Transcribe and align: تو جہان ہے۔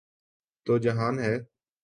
تو 0.65 0.77
جہان 0.77 1.19
ہے۔ 1.19 1.35